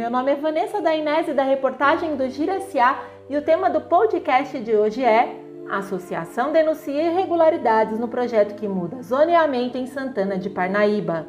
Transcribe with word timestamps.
meu 0.00 0.08
nome 0.08 0.32
é 0.32 0.34
Vanessa 0.34 0.80
Dainese 0.80 1.34
da 1.34 1.42
reportagem 1.42 2.16
do 2.16 2.26
Gira 2.30 2.58
SA 2.58 3.00
e 3.28 3.36
o 3.36 3.42
tema 3.42 3.68
do 3.68 3.82
podcast 3.82 4.58
de 4.58 4.74
hoje 4.74 5.04
é 5.04 5.36
a 5.68 5.76
associação 5.76 6.52
denuncia 6.52 7.02
irregularidades 7.02 7.98
no 7.98 8.08
projeto 8.08 8.54
que 8.54 8.66
muda 8.66 9.02
zoneamento 9.02 9.76
em 9.76 9.86
Santana 9.86 10.38
de 10.38 10.48
Parnaíba. 10.48 11.26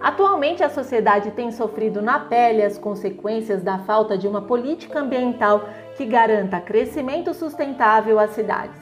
Atualmente, 0.00 0.62
a 0.62 0.68
sociedade 0.68 1.32
tem 1.32 1.50
sofrido 1.50 2.00
na 2.00 2.20
pele 2.20 2.62
as 2.62 2.78
consequências 2.78 3.64
da 3.64 3.80
falta 3.80 4.16
de 4.16 4.28
uma 4.28 4.42
política 4.42 5.00
ambiental 5.00 5.68
que 5.96 6.06
garanta 6.06 6.60
crescimento 6.60 7.34
sustentável 7.34 8.20
às 8.20 8.30
cidades. 8.30 8.80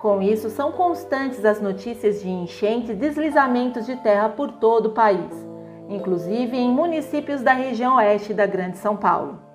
Com 0.00 0.20
isso, 0.20 0.50
são 0.50 0.72
constantes 0.72 1.44
as 1.44 1.62
notícias 1.62 2.20
de 2.20 2.28
enchentes 2.28 2.90
e 2.90 2.94
deslizamentos 2.94 3.86
de 3.86 3.94
terra 3.94 4.30
por 4.30 4.50
todo 4.50 4.86
o 4.86 4.94
país, 4.94 5.46
inclusive 5.88 6.56
em 6.56 6.70
municípios 6.70 7.42
da 7.42 7.52
região 7.52 7.96
oeste 7.96 8.34
da 8.34 8.46
Grande 8.46 8.78
São 8.78 8.96
Paulo. 8.96 9.46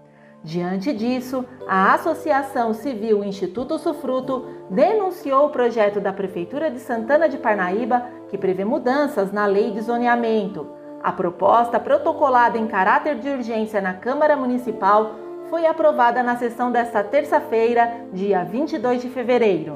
Diante 0.44 0.92
disso, 0.92 1.46
a 1.68 1.94
Associação 1.94 2.74
Civil 2.74 3.24
Instituto 3.24 3.78
Sufruto 3.78 4.48
denunciou 4.72 5.46
o 5.46 5.50
projeto 5.50 6.00
da 6.00 6.12
Prefeitura 6.12 6.72
de 6.72 6.80
Santana 6.80 7.30
de 7.30 7.38
Parnaíba 7.38 8.06
que 8.28 8.38
prevê 8.38 8.66
mudanças 8.66 9.32
na 9.32 9.46
lei 9.46 9.72
de 9.72 9.82
zoneamento. 9.82 10.68
A 11.04 11.12
proposta, 11.12 11.80
protocolada 11.80 12.58
em 12.58 12.66
caráter 12.66 13.20
de 13.20 13.30
urgência 13.30 13.82
na 13.82 13.94
Câmara 13.94 14.36
Municipal, 14.36 15.16
foi 15.50 15.66
aprovada 15.66 16.24
na 16.24 16.38
sessão 16.38 16.72
desta 16.72 17.04
terça-feira, 17.04 18.06
dia 18.14 18.44
22 18.44 19.02
de 19.02 19.10
fevereiro. 19.10 19.74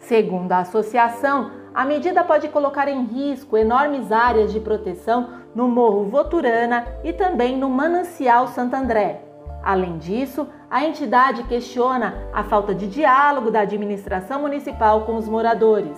Segundo 0.00 0.52
a 0.52 0.58
associação, 0.58 1.50
a 1.78 1.84
medida 1.84 2.24
pode 2.24 2.48
colocar 2.48 2.88
em 2.88 3.04
risco 3.04 3.56
enormes 3.56 4.10
áreas 4.10 4.52
de 4.52 4.58
proteção 4.58 5.28
no 5.54 5.68
Morro 5.68 6.06
Voturana 6.06 6.84
e 7.04 7.12
também 7.12 7.56
no 7.56 7.70
Manancial 7.70 8.48
Santo 8.48 8.74
André. 8.74 9.22
Além 9.62 9.96
disso, 9.96 10.48
a 10.68 10.84
entidade 10.84 11.44
questiona 11.44 12.14
a 12.32 12.42
falta 12.42 12.74
de 12.74 12.88
diálogo 12.88 13.52
da 13.52 13.60
administração 13.60 14.40
municipal 14.40 15.02
com 15.02 15.14
os 15.14 15.28
moradores. 15.28 15.96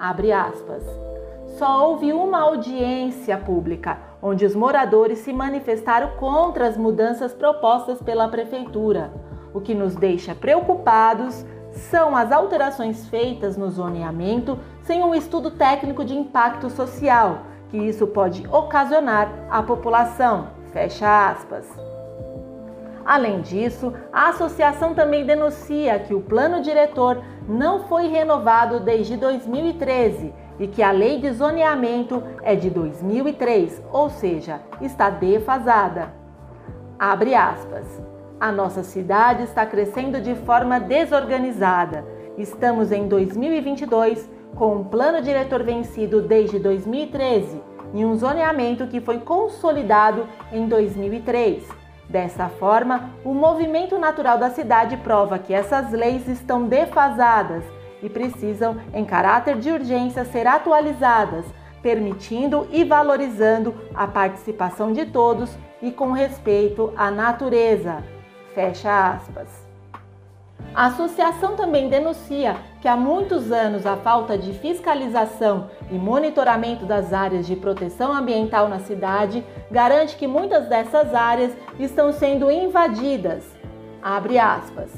Abre 0.00 0.32
aspas. 0.32 0.82
Só 1.58 1.86
houve 1.86 2.10
uma 2.10 2.40
audiência 2.40 3.36
pública, 3.36 3.98
onde 4.22 4.46
os 4.46 4.56
moradores 4.56 5.18
se 5.18 5.32
manifestaram 5.34 6.12
contra 6.16 6.66
as 6.66 6.78
mudanças 6.78 7.34
propostas 7.34 8.00
pela 8.00 8.28
prefeitura. 8.28 9.12
O 9.52 9.60
que 9.60 9.74
nos 9.74 9.94
deixa 9.94 10.34
preocupados 10.34 11.44
são 11.78 12.16
as 12.16 12.30
alterações 12.32 13.06
feitas 13.08 13.56
no 13.56 13.70
zoneamento 13.70 14.58
sem 14.82 15.02
um 15.02 15.14
estudo 15.14 15.50
técnico 15.50 16.04
de 16.04 16.16
impacto 16.16 16.68
social, 16.68 17.42
que 17.70 17.76
isso 17.76 18.06
pode 18.06 18.46
ocasionar 18.48 19.32
à 19.50 19.62
população. 19.62 20.48
Fecha 20.72 21.30
aspas. 21.30 21.66
Além 23.04 23.40
disso, 23.40 23.94
a 24.12 24.28
associação 24.28 24.92
também 24.92 25.24
denuncia 25.24 25.98
que 25.98 26.12
o 26.14 26.20
plano 26.20 26.60
diretor 26.60 27.22
não 27.48 27.84
foi 27.84 28.08
renovado 28.08 28.80
desde 28.80 29.16
2013 29.16 30.34
e 30.58 30.66
que 30.66 30.82
a 30.82 30.90
lei 30.90 31.18
de 31.18 31.30
zoneamento 31.32 32.22
é 32.42 32.54
de 32.54 32.68
2003, 32.68 33.82
ou 33.90 34.10
seja, 34.10 34.60
está 34.80 35.08
defasada. 35.08 36.12
Abre 36.98 37.34
aspas. 37.34 38.17
A 38.40 38.52
nossa 38.52 38.84
cidade 38.84 39.42
está 39.42 39.66
crescendo 39.66 40.20
de 40.20 40.32
forma 40.36 40.78
desorganizada. 40.78 42.04
Estamos 42.36 42.92
em 42.92 43.08
2022 43.08 44.30
com 44.54 44.76
um 44.76 44.84
plano 44.84 45.20
diretor 45.20 45.64
vencido 45.64 46.22
desde 46.22 46.56
2013 46.60 47.60
e 47.92 48.04
um 48.04 48.14
zoneamento 48.14 48.86
que 48.86 49.00
foi 49.00 49.18
consolidado 49.18 50.24
em 50.52 50.68
2003. 50.68 51.64
Dessa 52.08 52.48
forma, 52.48 53.10
o 53.24 53.34
movimento 53.34 53.98
natural 53.98 54.38
da 54.38 54.50
cidade 54.50 54.96
prova 54.98 55.40
que 55.40 55.52
essas 55.52 55.90
leis 55.90 56.28
estão 56.28 56.64
defasadas 56.68 57.64
e 58.00 58.08
precisam, 58.08 58.76
em 58.94 59.04
caráter 59.04 59.56
de 59.56 59.72
urgência, 59.72 60.24
ser 60.24 60.46
atualizadas, 60.46 61.44
permitindo 61.82 62.68
e 62.70 62.84
valorizando 62.84 63.74
a 63.92 64.06
participação 64.06 64.92
de 64.92 65.06
todos 65.06 65.50
e 65.82 65.90
com 65.90 66.12
respeito 66.12 66.92
à 66.96 67.10
natureza. 67.10 68.17
Fecha 68.58 69.10
aspas. 69.10 69.46
A 70.74 70.86
associação 70.86 71.54
também 71.54 71.88
denuncia 71.88 72.56
que 72.80 72.88
há 72.88 72.96
muitos 72.96 73.52
anos 73.52 73.86
a 73.86 73.96
falta 73.96 74.36
de 74.36 74.52
fiscalização 74.52 75.70
e 75.92 75.94
monitoramento 75.94 76.84
das 76.84 77.12
áreas 77.12 77.46
de 77.46 77.54
proteção 77.54 78.12
ambiental 78.12 78.68
na 78.68 78.80
cidade 78.80 79.44
garante 79.70 80.16
que 80.16 80.26
muitas 80.26 80.66
dessas 80.66 81.14
áreas 81.14 81.56
estão 81.78 82.12
sendo 82.12 82.50
invadidas. 82.50 83.44
Abre 84.02 84.40
aspas. 84.40 84.90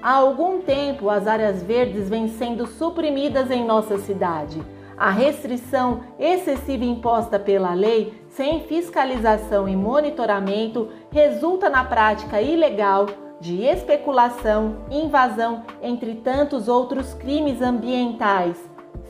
Há 0.00 0.12
algum 0.12 0.60
tempo 0.60 1.10
as 1.10 1.26
áreas 1.26 1.60
verdes 1.60 2.08
vêm 2.08 2.28
sendo 2.28 2.68
suprimidas 2.68 3.50
em 3.50 3.66
nossa 3.66 3.98
cidade. 3.98 4.62
A 4.96 5.10
restrição 5.10 6.02
excessiva 6.20 6.84
imposta 6.84 7.36
pela 7.36 7.74
lei, 7.74 8.21
sem 8.36 8.60
fiscalização 8.60 9.68
e 9.68 9.76
monitoramento, 9.76 10.88
resulta 11.10 11.68
na 11.68 11.84
prática 11.84 12.40
ilegal 12.40 13.06
de 13.40 13.62
especulação, 13.62 14.76
invasão, 14.90 15.64
entre 15.82 16.14
tantos 16.14 16.68
outros 16.68 17.12
crimes 17.14 17.60
ambientais. 17.60 18.56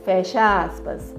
Fecha 0.03 0.63
aspas. 0.63 1.15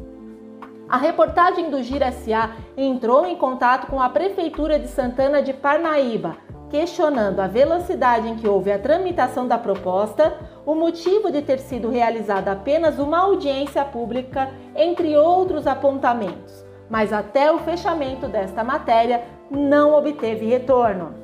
A 0.88 0.98
reportagem 0.98 1.70
do 1.70 1.82
Gira 1.82 2.12
SA 2.12 2.50
entrou 2.76 3.24
em 3.24 3.36
contato 3.36 3.86
com 3.86 4.02
a 4.02 4.08
Prefeitura 4.10 4.78
de 4.78 4.88
Santana 4.88 5.40
de 5.40 5.54
Parnaíba, 5.54 6.36
questionando 6.68 7.40
a 7.40 7.46
velocidade 7.46 8.28
em 8.28 8.36
que 8.36 8.46
houve 8.46 8.70
a 8.70 8.78
tramitação 8.78 9.48
da 9.48 9.56
proposta, 9.56 10.36
o 10.66 10.74
motivo 10.74 11.30
de 11.30 11.40
ter 11.40 11.58
sido 11.58 11.88
realizada 11.88 12.52
apenas 12.52 12.98
uma 12.98 13.18
audiência 13.18 13.84
pública, 13.84 14.50
entre 14.76 15.16
outros 15.16 15.66
apontamentos. 15.66 16.63
Mas 16.88 17.12
até 17.12 17.52
o 17.52 17.58
fechamento 17.58 18.28
desta 18.28 18.62
matéria 18.62 19.24
não 19.50 19.94
obteve 19.94 20.46
retorno. 20.46 21.14